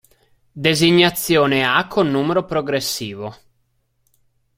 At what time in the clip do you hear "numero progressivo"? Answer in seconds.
2.09-3.35